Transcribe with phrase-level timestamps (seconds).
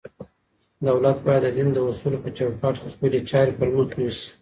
[0.87, 4.27] دولت بايد د دين د اصولو په چوکاټ کي خپلي چارې پر مخ يوسي.